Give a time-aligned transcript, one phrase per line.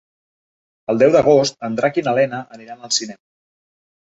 [0.93, 3.23] El deu d'agost en Drac i na Lena aniran al cinema.